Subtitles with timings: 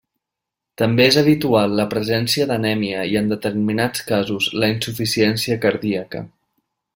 [0.81, 6.25] També és habitual la presència d'anèmia i en determinats casos la insuficiència cardíaca.